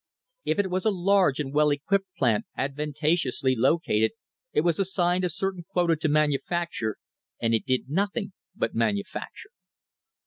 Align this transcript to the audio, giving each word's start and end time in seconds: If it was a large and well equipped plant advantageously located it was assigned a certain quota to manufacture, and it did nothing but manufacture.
If 0.45 0.57
it 0.57 0.71
was 0.71 0.83
a 0.85 0.89
large 0.89 1.39
and 1.39 1.53
well 1.53 1.69
equipped 1.69 2.07
plant 2.17 2.45
advantageously 2.57 3.55
located 3.55 4.13
it 4.51 4.61
was 4.61 4.79
assigned 4.79 5.23
a 5.23 5.29
certain 5.29 5.61
quota 5.61 5.95
to 5.97 6.09
manufacture, 6.09 6.97
and 7.39 7.53
it 7.53 7.67
did 7.67 7.87
nothing 7.87 8.33
but 8.55 8.73
manufacture. 8.73 9.51